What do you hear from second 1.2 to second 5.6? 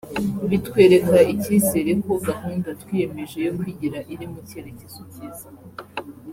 icyizere ko gahunda twiyemeje yo kwigira iri mu cyerekezo cyiza